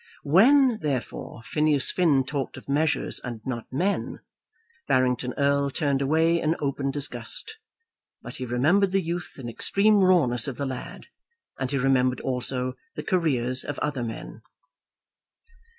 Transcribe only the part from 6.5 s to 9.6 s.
open disgust. But he remembered the youth and